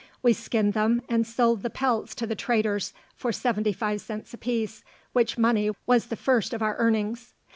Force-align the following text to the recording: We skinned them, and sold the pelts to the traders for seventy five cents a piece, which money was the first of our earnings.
We 0.23 0.33
skinned 0.33 0.73
them, 0.73 1.03
and 1.07 1.27
sold 1.27 1.61
the 1.61 1.69
pelts 1.69 2.15
to 2.15 2.25
the 2.25 2.33
traders 2.33 2.91
for 3.13 3.31
seventy 3.31 3.71
five 3.71 4.01
cents 4.01 4.33
a 4.33 4.37
piece, 4.39 4.83
which 5.13 5.37
money 5.37 5.69
was 5.85 6.07
the 6.07 6.15
first 6.15 6.55
of 6.55 6.63
our 6.63 6.75
earnings. 6.77 7.35